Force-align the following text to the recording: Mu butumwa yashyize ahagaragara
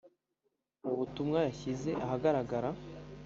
Mu 0.85 0.93
butumwa 0.99 1.37
yashyize 1.47 1.91
ahagaragara 2.05 2.69